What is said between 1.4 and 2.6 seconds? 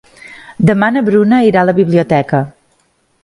irà a la biblioteca.